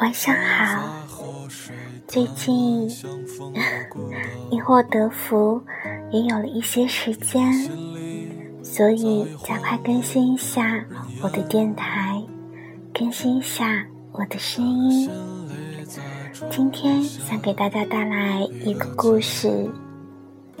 [0.00, 0.82] 晚上好，
[2.08, 2.88] 最近
[4.50, 5.60] 因祸得福，
[6.10, 7.52] 也有了一些时间，
[8.62, 10.82] 所以加快更新一下
[11.20, 12.18] 我的电台，
[12.94, 15.10] 更新一下我的声音。
[16.48, 19.70] 今天想给大家带来一个故事，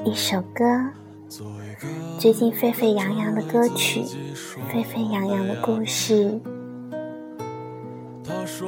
[0.04, 0.64] 一首歌，
[2.18, 4.02] 最近沸沸扬扬的歌曲，
[4.68, 6.38] 沸沸扬扬的故事。
[8.60, 8.66] 歌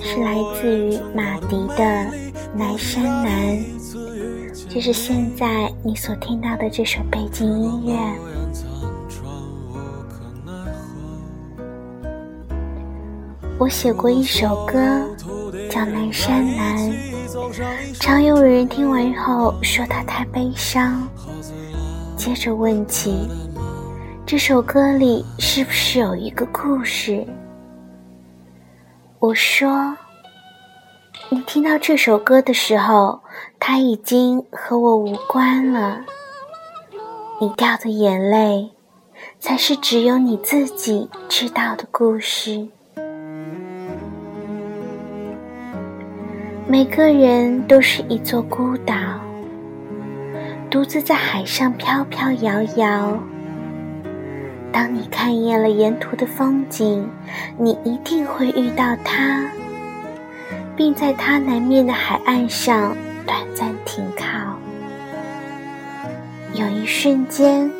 [0.00, 1.84] 是来自于马迪的
[2.54, 3.58] 《南山南》，
[4.70, 7.94] 就是现在你所听到的这首背景音乐。
[13.58, 14.72] 我写过一首歌
[15.68, 16.78] 叫《南山南》，
[18.00, 21.06] 常有人听完后说它太悲伤，
[22.16, 23.28] 接着问起
[24.24, 27.22] 这首歌里是不是有一个故事。
[29.18, 29.96] 我说
[31.30, 33.22] ：“你听到这首歌的时候，
[33.58, 36.02] 它已经和我无关了。
[37.40, 38.72] 你掉的眼泪，
[39.40, 42.68] 才是只有你自己知道的故事。
[46.68, 48.94] 每个人都是一座孤岛，
[50.70, 53.18] 独自在海上飘飘摇摇。”
[54.76, 57.08] 当你看厌了沿途的风景，
[57.58, 59.42] 你一定会遇到他，
[60.76, 62.94] 并在它南面的海岸上
[63.26, 64.54] 短暂停靠。
[66.52, 67.72] 有一瞬间，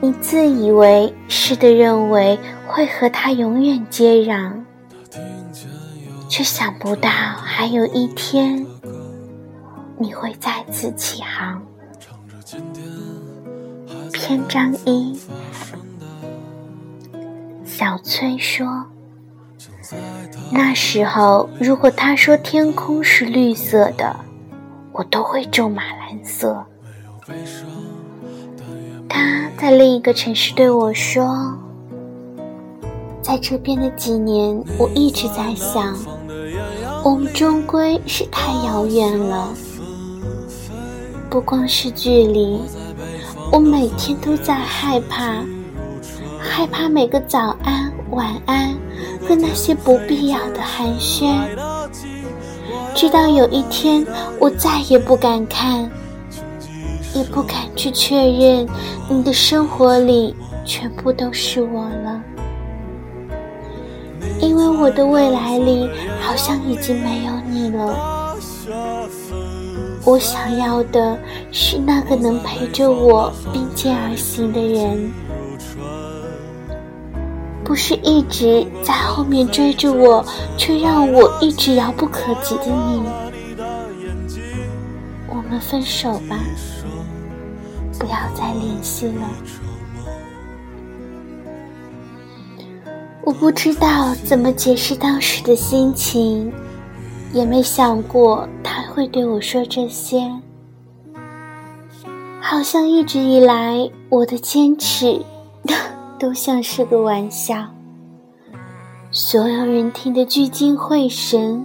[0.00, 4.50] 你自以为是的认为会和他永远接壤，
[6.30, 8.64] 却想不到还有一天，
[9.98, 11.62] 你会再次起航。
[14.14, 15.14] 篇章一。
[17.78, 18.86] 小崔说
[20.50, 24.16] ：“那时候，如果他说天空是绿色的，
[24.90, 26.66] 我都会咒骂蓝色。”
[29.08, 31.56] 他在另一个城市对我说
[33.22, 35.96] ：“在这边的几年，我一直在想，
[37.04, 39.54] 我们终归是太遥远了。
[41.30, 42.60] 不光是距离，
[43.52, 45.36] 我每天都在害怕。”
[46.40, 48.74] 害怕每个早安、晚安
[49.26, 51.34] 和那些不必要的寒暄，
[52.94, 54.06] 直到有一天
[54.38, 55.90] 我再也不敢看，
[57.14, 58.66] 也不敢去确认
[59.08, 60.34] 你的生活里
[60.64, 62.22] 全部都是我了，
[64.40, 65.88] 因为我的未来里
[66.20, 68.36] 好像已经没有你了。
[70.04, 71.18] 我想要的
[71.52, 75.12] 是那个能陪着我并肩而行的人。
[77.68, 80.24] 不是一直在后面追着我，
[80.56, 83.02] 却让我一直遥不可及的你。
[85.28, 86.38] 我们分手吧，
[87.98, 89.28] 不要再联系了。
[93.22, 96.50] 我不知道怎么解释当时的心情，
[97.34, 100.22] 也没想过他会对我说这些。
[102.40, 105.20] 好像一直以来我的坚持。
[106.18, 107.68] 都像是个玩笑，
[109.10, 111.64] 所有人听得聚精会神，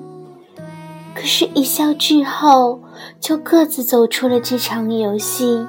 [1.15, 2.79] 可是，一笑之后，
[3.19, 5.65] 就各自走出了这场游戏，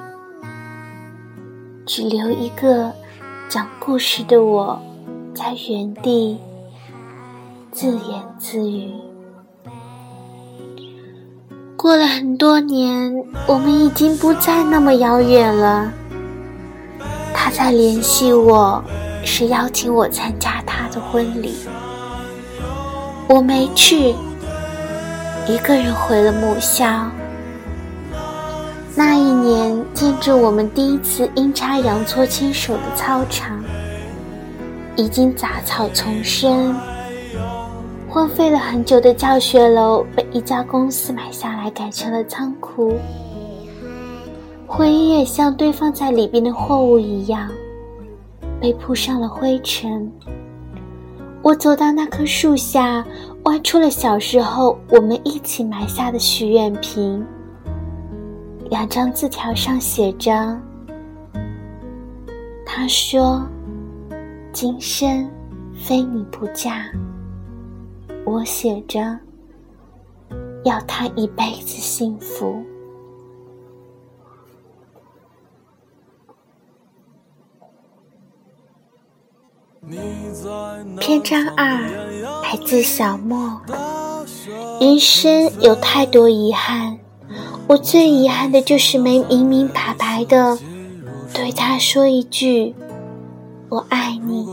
[1.85, 2.91] 只留一个
[3.49, 4.79] 讲故事的我
[5.33, 6.37] 在原地
[7.71, 8.91] 自言自语。
[11.75, 13.15] 过了很多年，
[13.47, 15.91] 我们已经不再那么遥远了。
[17.45, 18.83] 他在联系我，
[19.23, 21.53] 是邀请我参加他的婚礼。
[23.27, 24.15] 我没去，
[25.47, 27.05] 一个人回了母校。
[28.95, 33.63] 那一年，见证我们第一次阴差阳错牵手的操场，
[34.95, 36.75] 已经杂草丛生。
[38.09, 42.97] 荒废了很久的教学楼，被一家公司买下来，改成了仓库。
[44.67, 47.49] 回忆也像堆放在里边的货物一样，
[48.59, 50.11] 被铺上了灰尘。
[51.41, 53.05] 我走到那棵树下，
[53.43, 57.25] 挖出了小时候我们一起埋下的许愿瓶。
[58.69, 60.59] 两张字条上写着
[62.65, 63.45] ：“他说，
[64.51, 65.29] 今生
[65.75, 66.85] 非你不嫁。”
[68.25, 69.17] 我写着
[70.65, 72.61] ：“要他一辈子幸福。”
[80.99, 81.79] 篇章二
[82.41, 83.61] 来自小莫。
[84.81, 86.97] 人生有太多遗憾，
[87.67, 90.57] 我最遗憾的就是没明明白白的
[91.33, 92.73] 对他说一句
[93.69, 94.47] “我爱你”。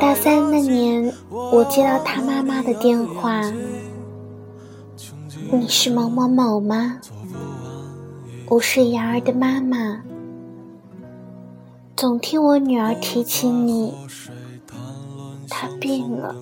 [0.00, 3.42] 大三那年，我接到他妈妈的电话
[5.52, 6.96] ：“你是某某某吗？
[8.48, 10.00] 我是瑶儿的妈妈。”
[12.00, 13.92] 总听我女儿提起你，
[15.50, 16.34] 她病了。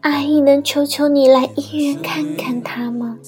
[0.00, 3.18] 阿姨能求求你来医院看看她吗？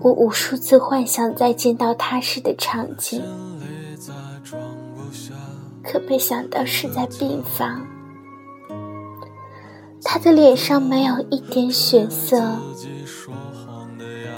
[0.00, 3.22] 我无数次幻想再见到她时的场景，
[5.84, 7.86] 可没想到是在病房。
[10.02, 12.56] 她的脸上没有一点血色，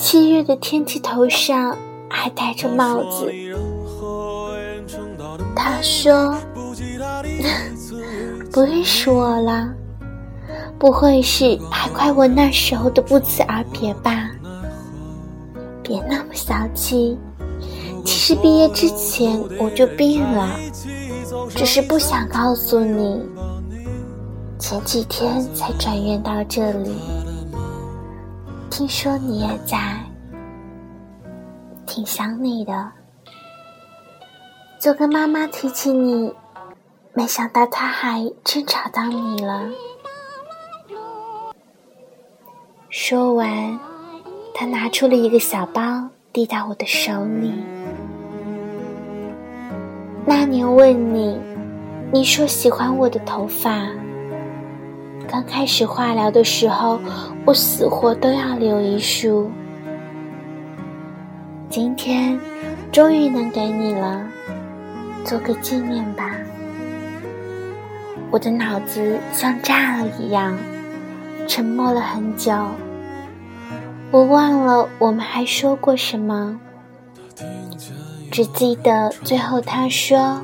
[0.01, 1.79] 七月的天气，头上。
[2.25, 3.31] 还戴着帽子，
[5.55, 6.35] 他说
[8.51, 9.69] ：“不认识我了，
[10.79, 14.31] 不会是还怪我那时候的不辞而别吧？
[15.83, 17.19] 别那么小气，
[18.07, 20.59] 其实毕业之前我就病了，
[21.51, 23.21] 只是不想告诉你。
[24.59, 26.95] 前几天才转院到这里，
[28.71, 30.03] 听说你也在。”
[31.87, 32.93] 挺想你的，
[34.81, 36.33] 就跟妈妈提起你，
[37.13, 39.71] 没想到她还真找到你了。
[42.89, 43.79] 说完，
[44.55, 47.53] 他拿出了一个小包，递到我的手里。
[50.25, 51.39] 那年问你，
[52.13, 53.89] 你说喜欢我的头发。
[55.27, 57.01] 刚开始化疗的时候，
[57.45, 59.51] 我死活都要留一束。
[61.75, 62.39] 今天
[62.93, 64.25] 终于能给你了，
[65.25, 66.31] 做个纪念吧。
[68.31, 70.57] 我的脑子像炸了一样，
[71.49, 72.53] 沉默了很久。
[74.13, 76.61] 我忘了我们还说过什么，
[78.31, 80.41] 只记得最后他说：“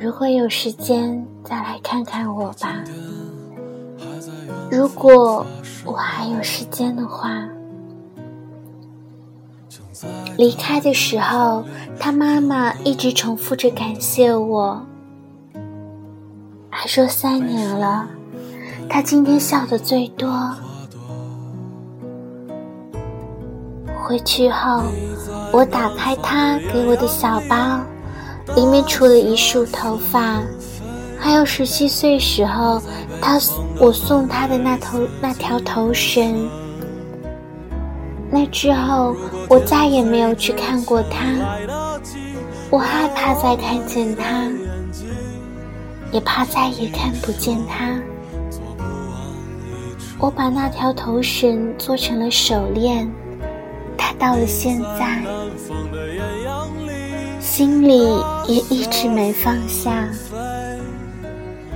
[0.00, 2.82] 如果有时间再来看看我吧。”
[4.72, 5.44] 如果
[5.84, 7.46] 我还有时间的话。
[10.40, 11.62] 离开的时候，
[11.98, 14.80] 他妈妈一直重复着感谢我，
[16.70, 18.08] 还说三年了，
[18.88, 20.30] 他今天笑的最多。
[24.02, 24.84] 回去后，
[25.52, 27.78] 我打开他给我的小包，
[28.56, 30.40] 里面除了一束头发，
[31.18, 32.80] 还有十七岁时候
[33.20, 33.38] 他
[33.78, 36.48] 我送他的那头那条头绳。
[38.30, 39.16] 那之后，
[39.48, 41.20] 我再也没有去看过他。
[42.70, 44.48] 我害怕再看见他，
[46.12, 48.00] 也怕再也看不见他。
[50.18, 53.10] 我把那条头绳做成了手链，
[53.98, 55.20] 他到了现在，
[57.40, 57.98] 心里
[58.46, 60.08] 也一直没放下。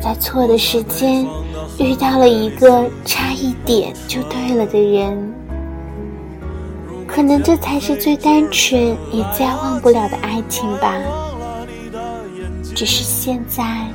[0.01, 1.27] 在错的时间，
[1.81, 5.34] 遇到了一个差一点就对了的人。
[7.15, 8.77] 可能这才是最单纯
[9.13, 10.93] 也最忘不了的爱情吧。
[12.75, 13.87] 只是现在，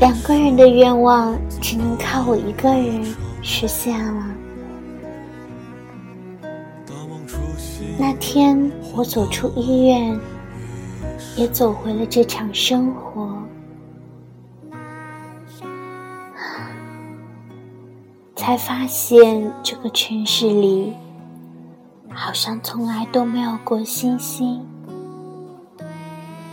[0.00, 3.02] 两个人的愿望只能靠我一个人
[3.40, 4.26] 实现了。
[7.98, 10.20] 那天我走出医院，
[11.36, 13.34] 也走回了这场生活，
[18.34, 20.92] 才发现这个城市里。
[22.18, 24.66] 好像从来都没有过星星，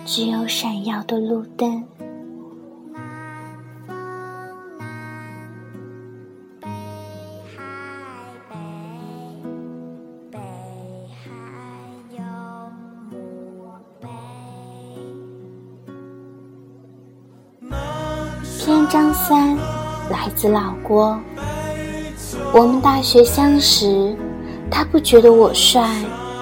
[0.06, 1.86] 只有闪耀的路灯。
[18.60, 19.56] 篇章三
[20.10, 21.20] 来自老郭。
[22.54, 24.16] 我们大学相识。
[24.74, 25.88] 他不觉得我帅，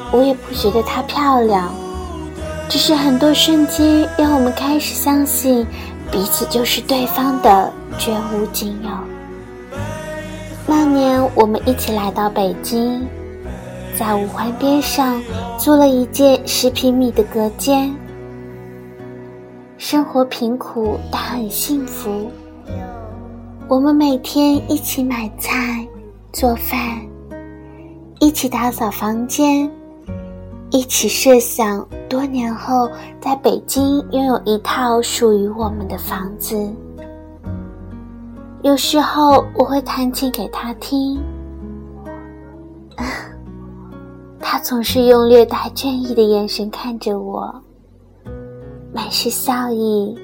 [0.09, 1.69] 我也不觉得他漂亮。
[2.69, 5.67] 只是很多瞬间让我们开始相信
[6.09, 8.89] 彼此就是对方的绝无仅有。
[10.65, 13.05] 那年我们一起来到北京，
[14.00, 15.21] 在五环边上
[15.57, 17.93] 租了一间十平米的隔间，
[19.77, 22.31] 生活贫苦但很幸福。
[23.67, 25.85] 我们每天一起买菜、
[26.31, 26.79] 做饭，
[28.21, 29.69] 一起打扫房间。
[30.69, 36.73] 一起设想多年后在北京拥有一套属于我们的房子。
[38.61, 41.21] 有时候我会弹琴给他听，
[44.39, 47.53] 他总是用略带倦意的眼神看着我，
[48.93, 50.15] 满是笑意。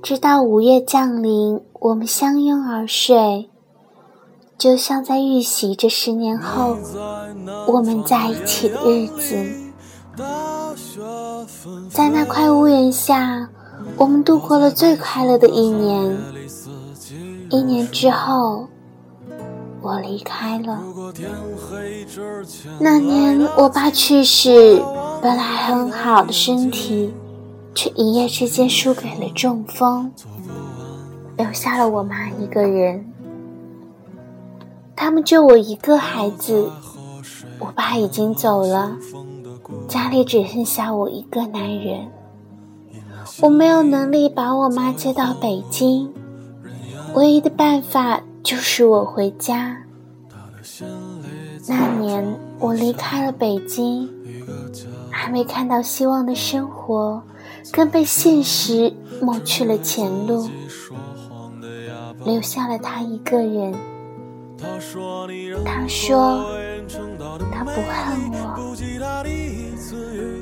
[0.00, 3.50] 直到午夜降临，我们相拥而睡。
[4.58, 6.76] 就像在预习着十年后
[7.68, 9.36] 我们在一起的日子，
[11.88, 13.48] 在那块屋檐下，
[13.96, 16.18] 我们度过了最快乐的一年。
[17.50, 18.66] 一年之后，
[19.80, 20.82] 我离开了。
[22.80, 24.82] 那年我爸去世，
[25.22, 27.14] 本来很好的身体，
[27.76, 30.10] 却一夜之间输给了中风，
[31.36, 33.06] 留下了我妈一个人。
[35.00, 36.68] 他们就我一个孩子，
[37.60, 38.96] 我爸已经走了，
[39.86, 42.08] 家里只剩下我一个男人。
[43.40, 46.12] 我没有能力把我妈接到北京，
[47.14, 49.84] 唯一的办法就是我回家。
[51.68, 54.10] 那年我离开了北京，
[55.12, 57.22] 还没看到希望的生活，
[57.70, 60.48] 更被现实抹去了前路，
[62.24, 63.72] 留下了他一个人。
[64.58, 66.50] 他说
[67.52, 68.74] ：“他不恨我。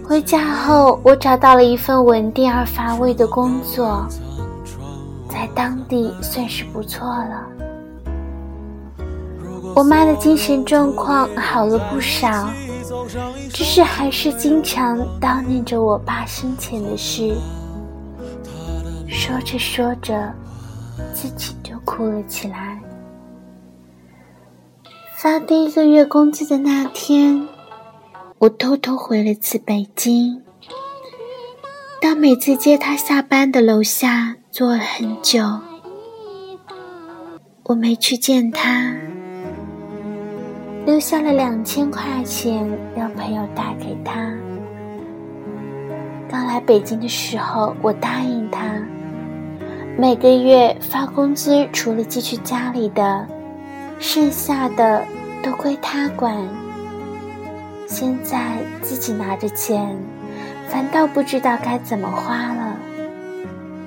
[0.08, 4.06] 回家后，我找到了一份稳定而乏味的工作，
[5.28, 7.46] 在当地算是不错了。
[9.74, 12.48] 我妈的精神状况好了不少，
[13.52, 17.36] 只是还是经常叨念着我爸生前的事。
[19.06, 20.32] 说着说着，
[21.12, 22.75] 自己就哭了起来。”
[25.18, 27.48] 发第一个月工资的那天，
[28.36, 30.42] 我偷偷回了次北京。
[32.02, 35.40] 到每次接他下班的楼下坐了很久，
[37.62, 38.94] 我没去见他，
[40.84, 44.30] 留下了两千块钱让朋友带给他。
[46.28, 48.86] 刚来北京的时候，我答应他，
[49.96, 53.26] 每个月发工资，除了寄去家里的。
[53.98, 55.04] 剩下的
[55.42, 56.36] 都归他管。
[57.86, 59.96] 现在自己拿着钱，
[60.68, 62.76] 反倒不知道该怎么花了。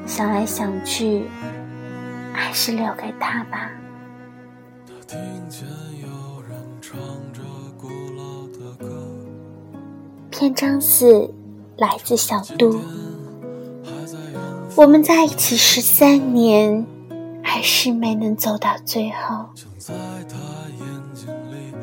[0.06, 1.26] 想来想去，
[2.34, 3.72] 还是留给他吧。
[10.32, 11.30] 篇章四
[11.78, 12.80] 来自小杜。
[14.76, 16.86] 我们在一起十三年，
[17.44, 19.50] 还是没能走到最后。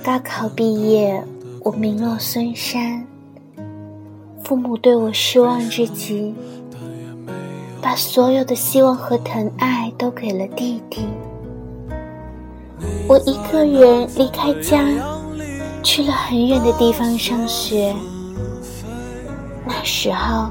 [0.04, 1.24] 高考毕业，
[1.62, 3.06] 我名落孙山，
[4.44, 6.34] 父母对我失望至极，
[7.80, 11.06] 把所有的希望和疼爱都给了弟弟。
[13.08, 14.84] 我一个人离开家，
[15.82, 17.94] 去了很远的地方上学。
[19.64, 20.50] 那时候，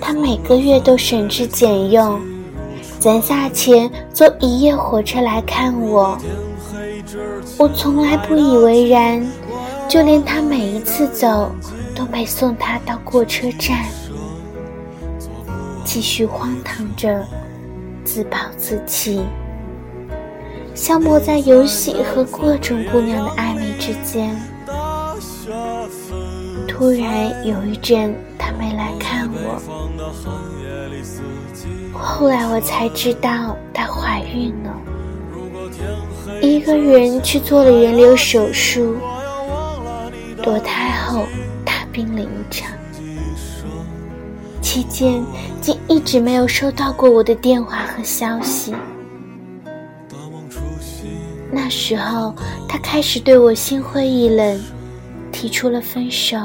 [0.00, 2.20] 他每个月都省吃俭用，
[3.00, 6.16] 攒下钱坐一夜火车来看我。
[7.58, 9.24] 我从来不以为然，
[9.88, 11.54] 就连他每一次走
[11.94, 13.84] 都没送他到过车站，
[15.84, 17.24] 继续荒唐着，
[18.04, 19.22] 自暴自弃，
[20.74, 24.34] 消磨在游戏和各种姑娘的暧昧之间。
[26.66, 29.60] 突然有一阵他没来看我，
[31.92, 34.74] 后来我才知道她怀孕了。
[36.42, 38.96] 一个人去做了人流手术，
[40.42, 41.24] 堕胎后
[41.64, 42.68] 大病了一场，
[44.60, 45.24] 期间
[45.60, 48.74] 竟一直没有收到过我的电话和消息。
[51.48, 52.34] 那时候，
[52.68, 54.60] 他开始对我心灰意冷，
[55.30, 56.36] 提出了分手，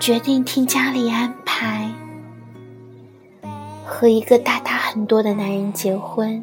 [0.00, 1.90] 决定听家里安排，
[3.84, 6.42] 和一个大他很多的男人结婚。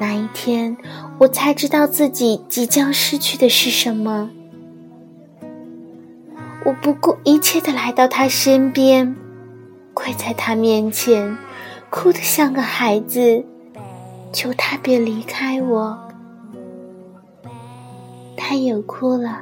[0.00, 0.76] 那一天，
[1.18, 4.30] 我才知道自己即将失去的是什么。
[6.64, 9.16] 我不顾一切的来到他身边，
[9.94, 11.36] 跪在他面前，
[11.90, 13.44] 哭得像个孩子，
[14.32, 15.98] 求他别离开我。
[18.36, 19.40] 他也哭了，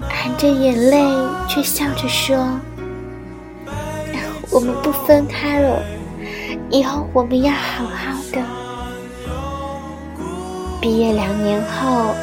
[0.00, 1.04] 含着眼泪，
[1.48, 2.36] 却笑着说
[4.50, 5.82] ：“我们不分开了，
[6.70, 8.42] 以后我们要好好的。”
[10.86, 12.14] 毕业两年后，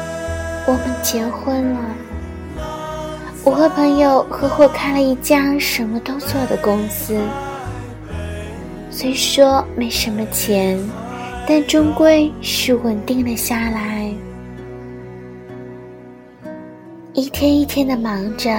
[0.66, 1.80] 我们结婚了。
[3.44, 7.14] 我和朋友合伙开了一家什么都做的公司，
[8.90, 10.82] 虽说没什么钱，
[11.46, 14.10] 但终归是稳定了下来。
[17.12, 18.50] 一天一天的忙着，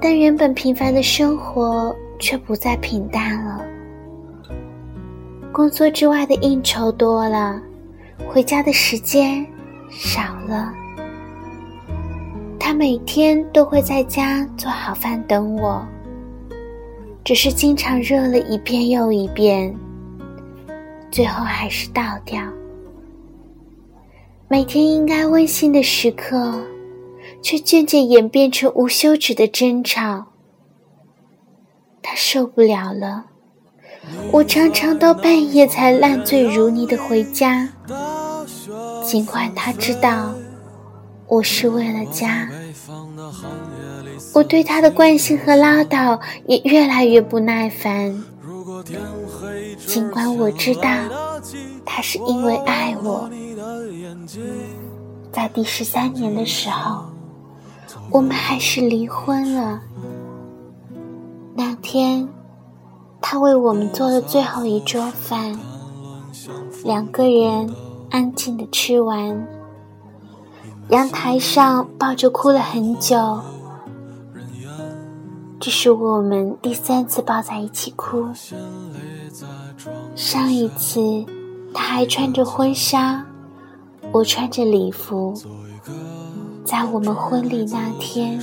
[0.00, 3.64] 但原本平凡的生活却不再平淡了。
[5.52, 7.62] 工作之外的应酬多了，
[8.26, 9.46] 回家的时间
[9.90, 10.72] 少了。
[12.58, 15.86] 他每天都会在家做好饭等我，
[17.24, 19.74] 只是经常热了一遍又一遍，
[21.10, 22.40] 最后还是倒掉。
[24.48, 26.62] 每天应该温馨的时刻，
[27.42, 30.26] 却渐渐演变成无休止的争吵。
[32.00, 33.26] 他受不了了，
[34.30, 37.68] 我常常到半夜才烂醉如泥的回家，
[39.04, 40.32] 尽管他知道。
[41.28, 42.46] 我是为了家，
[44.34, 48.22] 我对他的关心和唠叨也越来越不耐烦。
[49.86, 50.82] 尽管我知道
[51.86, 53.30] 他是因为爱我，
[55.32, 57.06] 在第十三年的时候，
[58.10, 59.80] 我们还是离婚了。
[61.54, 62.28] 那天，
[63.22, 65.58] 他为我们做了最后一桌饭，
[66.84, 67.72] 两个人
[68.10, 69.46] 安静的吃完。
[70.88, 73.40] 阳台上抱着哭了很久，
[75.58, 78.26] 这是我们第三次抱在一起哭。
[80.14, 81.24] 上一次
[81.72, 83.24] 他还穿着婚纱，
[84.10, 85.32] 我穿着礼服，
[86.64, 88.38] 在我们婚礼那天。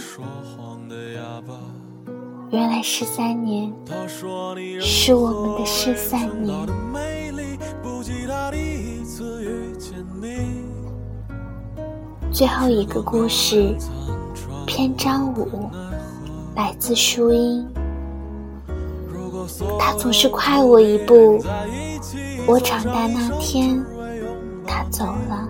[2.52, 3.72] 原来十三年，
[4.82, 6.58] 是我们的失散年。
[12.32, 13.76] 最后一个故事，
[14.66, 15.70] 篇章五，
[16.56, 17.68] 来自书音。
[19.78, 21.44] 他总是快我一步。
[22.48, 23.80] 我长大那天，
[24.66, 25.48] 他走了。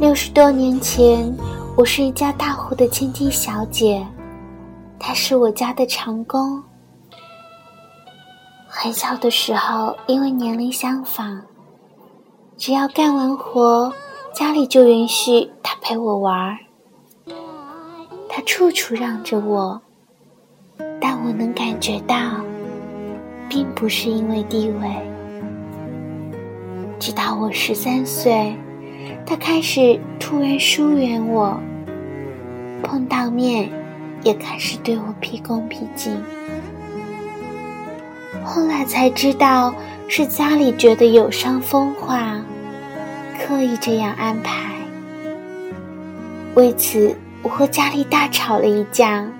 [0.00, 1.32] 六十多年前，
[1.76, 4.04] 我是一家大户的千金小姐，
[5.06, 6.60] 他是我家的长工。
[8.66, 11.42] 很小的时候，因为年龄相仿，
[12.56, 13.92] 只要干完活。
[14.34, 16.58] 家里就允许他陪我玩儿，
[18.28, 19.80] 他处处让着我，
[21.00, 22.16] 但我能感觉到，
[23.48, 24.90] 并不是因为地位。
[26.98, 28.54] 直到我十三岁，
[29.24, 31.56] 他开始突然疏远我，
[32.82, 33.70] 碰到面
[34.26, 36.20] 也开始对我毕恭毕敬。
[38.44, 39.72] 后来才知道，
[40.08, 42.42] 是家里觉得有伤风化。
[43.38, 44.74] 刻意这样安排，
[46.56, 49.30] 为此我和家里大吵了一架。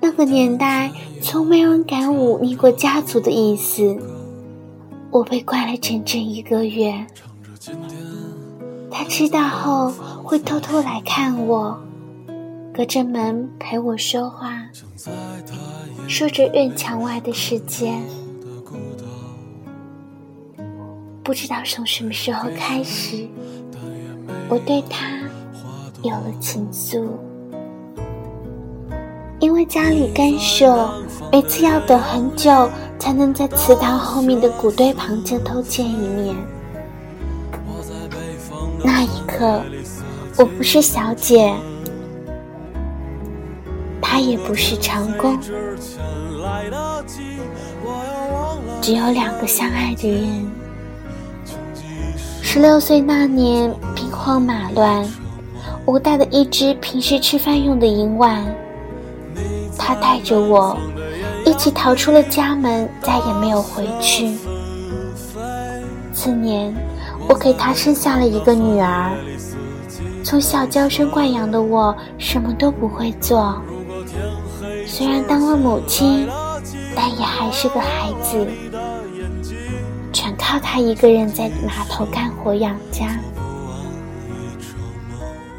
[0.00, 0.90] 那个年代，
[1.22, 3.96] 从没人敢忤逆过家族的意思。
[5.12, 7.06] 我被关了整整一个月。
[8.90, 9.92] 他知道后
[10.24, 11.78] 会偷偷来看我，
[12.72, 14.62] 隔着门陪我说话，
[16.08, 17.92] 说着院墙外的世界。
[21.22, 23.28] 不知道从什么时候开始，
[24.48, 25.20] 我对他
[26.02, 27.08] 有了情愫。
[29.40, 30.90] 因为家里干涉，
[31.32, 36.36] 每次要等很久才能在祠堂后面的谷堆旁街头见一面。
[38.84, 39.62] 那一刻，
[40.36, 41.54] 我不是小姐，
[44.20, 45.38] 也不是长工，
[48.80, 50.46] 只有两个相爱的人。
[52.42, 55.04] 十六岁那年，兵荒马乱，
[55.84, 58.44] 我带了一只平时吃饭用的银碗。
[59.78, 60.76] 他带着我
[61.44, 64.36] 一起逃出了家门，再也没有回去。
[66.12, 66.74] 次年，
[67.28, 69.10] 我给他生下了一个女儿。
[70.22, 73.56] 从小娇生惯养的我，什么都不会做。
[75.00, 76.28] 虽然当了母亲，
[76.94, 78.46] 但也还是个孩子。
[80.12, 83.18] 全靠他一个人在码头干活养家。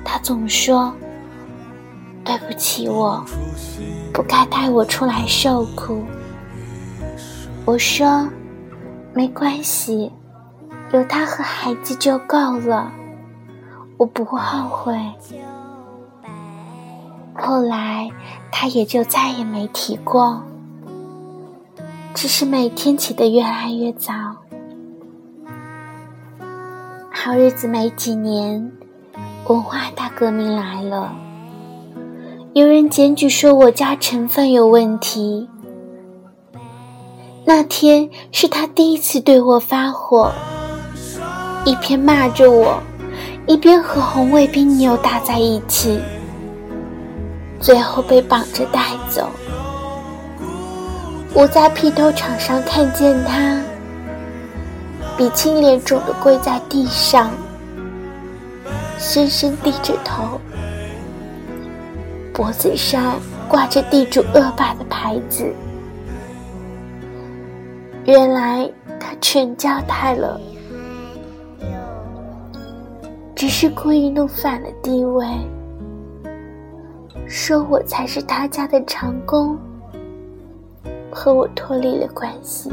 [0.05, 0.93] 他总说
[2.23, 3.25] ：“对不起，我
[4.13, 6.03] 不该带我出来受苦。”
[7.65, 8.29] 我说
[9.11, 10.11] ：“没关系，
[10.93, 12.91] 有他和孩子就够了，
[13.97, 14.95] 我不后悔。”
[17.43, 18.11] 后来，
[18.51, 20.43] 他也就再也没提过，
[22.13, 24.13] 只是每天起得越来越早。
[27.09, 28.71] 好日子没几年，
[29.47, 31.15] 文化大革命来了，
[32.53, 35.49] 有人检举说我家成分有问题。
[37.43, 40.31] 那天是他第一次对我发火，
[41.65, 42.79] 一边骂着我，
[43.47, 45.99] 一边和红卫兵扭打在一起。
[47.61, 49.29] 最后被绑着带走。
[51.33, 53.61] 我在披头场上看见他，
[55.15, 57.31] 鼻青脸肿的跪在地上，
[58.97, 60.41] 深深低着头，
[62.33, 65.45] 脖子上挂着地主恶霸的牌子。
[68.05, 68.69] 原来
[68.99, 70.41] 他全交代了，
[73.35, 75.25] 只是故意弄反了地位。
[77.31, 79.57] 说我才是他家的长工，
[81.09, 82.69] 和我脱离了关系。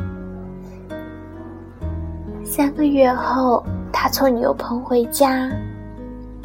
[2.45, 5.49] 三个月后，他从牛棚回家，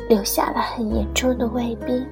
[0.08, 2.08] 留下了很严重的胃病。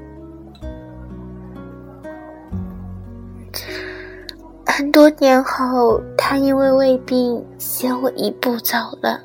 [4.65, 9.21] 很多年后，他因为胃病先我一步走了，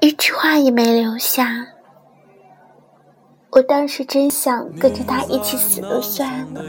[0.00, 1.64] 一句话也没留下。
[3.50, 6.62] 我当时真想跟着他一起死了算了，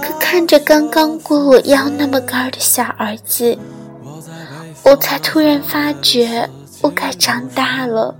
[0.00, 3.58] 可看着刚刚过我腰那么高的小儿子，
[4.84, 6.48] 我才突然发觉
[6.82, 8.14] 我该长大了，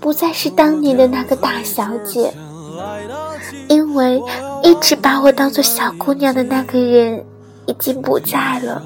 [0.00, 2.30] 不再是当年的那个大小姐，
[3.68, 4.22] 因为
[4.62, 7.24] 一直把我当做小姑娘的那个人
[7.64, 8.82] 已经不在了，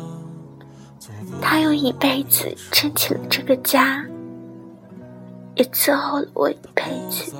[1.42, 4.04] 他用一辈子撑起了这个家。
[5.58, 7.32] 也伺候了我一辈子，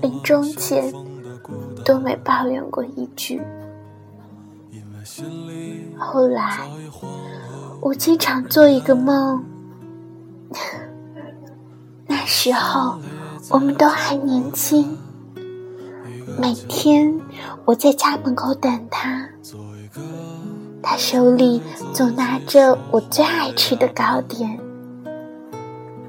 [0.00, 0.94] 临终前
[1.84, 3.42] 都没抱怨过一句。
[5.98, 6.60] 后来，
[7.80, 9.44] 我经常做一个梦，
[12.06, 13.00] 那时候
[13.50, 14.96] 我们都还年轻，
[16.38, 17.20] 每天
[17.64, 19.28] 我在家门口等他，
[20.80, 21.60] 他手里
[21.92, 24.60] 总拿着我最爱吃的糕点。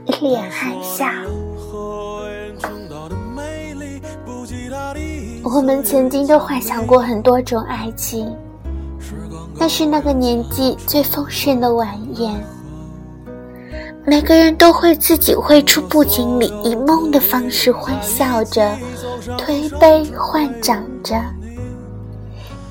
[0.06, 1.06] 一脸含笑。
[5.44, 8.36] 我们曾经都幻想过很多种爱情，
[9.58, 12.34] 那是那个年纪最丰盛的晚宴。
[14.06, 18.78] 每个人都会自己绘出布景里以梦的方式欢笑着，
[19.38, 21.16] 推杯换盏着，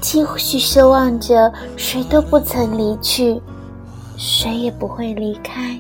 [0.01, 3.41] 几许奢望着谁都不曾离去，
[4.17, 5.77] 谁也不会离开。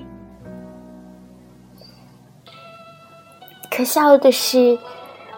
[3.76, 4.78] 可笑的是，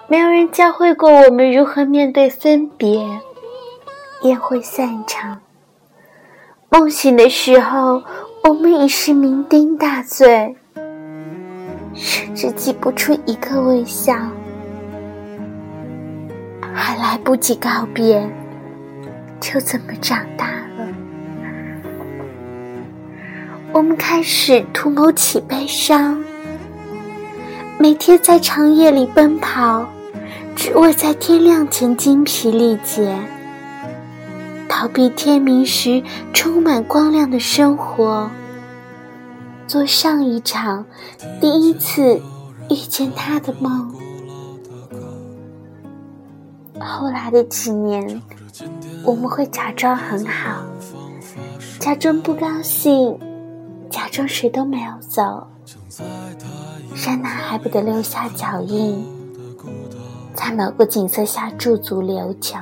[0.08, 3.02] 没有人教会过我们如何面对分别。
[4.24, 5.40] 宴会散场，
[6.68, 8.02] 梦醒的时候，
[8.44, 10.54] 我们已是酩酊大醉，
[11.94, 14.14] 甚至挤不出一个微笑，
[16.74, 18.28] 还来不及告别，
[19.40, 20.46] 就这么长大
[20.76, 20.86] 了。
[23.72, 26.22] 我们开始图谋起悲伤。
[27.78, 29.86] 每天在长夜里奔跑，
[30.56, 33.16] 只为在天亮前精疲力竭，
[34.66, 38.30] 逃避天明时充满光亮的生活，
[39.66, 40.86] 做上一场
[41.38, 42.20] 第一次
[42.70, 43.94] 遇见他的梦。
[46.80, 48.22] 后来的几年，
[49.04, 50.62] 我们会假装很好，
[51.78, 53.18] 假装不高兴，
[53.90, 55.46] 假装谁都没有走。
[56.96, 59.04] 山南还不得留下脚印，
[60.34, 62.58] 在某个景色下驻足留脚，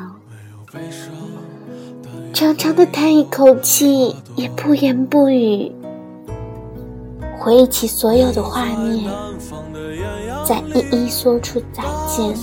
[2.33, 5.71] 长长的叹一口气，也不言不语，
[7.39, 9.09] 回忆起所有的画面，
[10.45, 12.37] 再一一说出再见。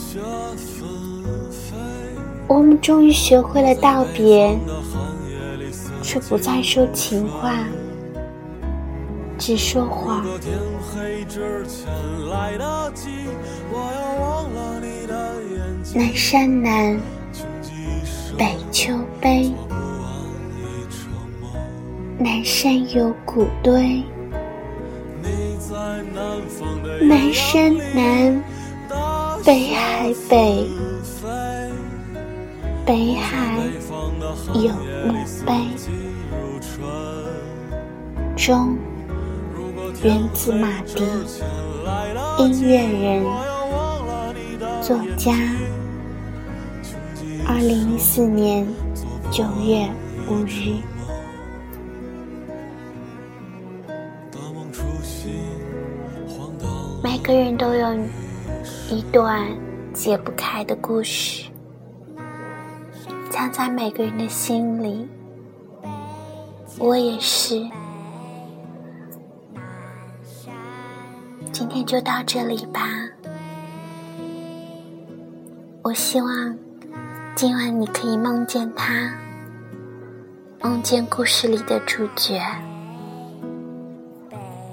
[2.48, 4.58] 我们终于学会了道别，
[6.02, 7.54] 却不再说情话。
[9.42, 10.24] 只说谎。
[15.96, 17.00] 南山南，
[18.38, 19.52] 北秋悲。
[22.20, 24.04] 南山有古堆，
[27.02, 28.44] 南山南，
[29.44, 30.70] 北海北，
[32.86, 33.58] 北海
[34.54, 34.72] 有
[35.08, 35.16] 墓
[35.48, 35.56] 碑。
[38.38, 38.78] 中，
[40.04, 41.04] 源自马迪，
[42.40, 43.24] 音乐人，
[44.82, 45.32] 作家。
[47.48, 48.66] 二零一四年
[49.30, 49.88] 九月
[50.28, 50.74] 五日。
[57.04, 57.96] 每个人都有
[58.90, 59.48] 一段
[59.94, 61.46] 解不开的故事，
[63.30, 65.08] 藏在每个人的心里。
[66.80, 67.64] 我也是。
[71.84, 72.82] 就到这里吧。
[75.84, 76.58] 我希望
[77.36, 79.12] 今晚你可以梦见他，
[80.62, 82.40] 梦见故事里的主角。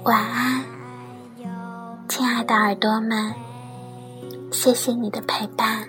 [0.03, 0.63] 晚安，
[2.07, 3.33] 亲爱的耳朵们，
[4.51, 5.87] 谢谢你的陪伴。